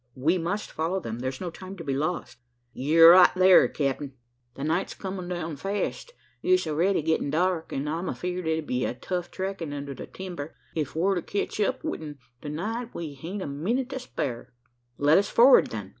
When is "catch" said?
11.21-11.59